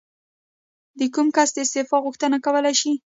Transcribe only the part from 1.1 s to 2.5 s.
کوم کس د استعفا غوښتنه